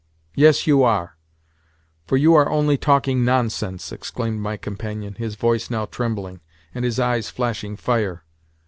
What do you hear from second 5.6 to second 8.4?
now trembling and his eyes flashing fire.